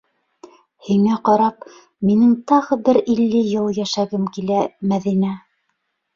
Һиңә 0.85 1.17
ҡарап, 1.29 1.67
минең 2.09 2.31
тағы 2.53 2.79
бер 2.89 2.99
илле 3.17 3.43
йыл 3.51 3.71
йәшәгем 3.83 4.27
килә, 4.39 4.61
Мәҙинә! 4.95 5.37